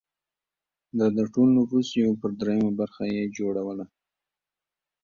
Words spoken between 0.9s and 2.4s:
دا د ټول نفوس یو پر